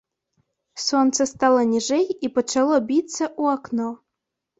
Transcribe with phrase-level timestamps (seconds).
[0.83, 3.87] Сонца стала ніжэй і пачало біцца ў акно.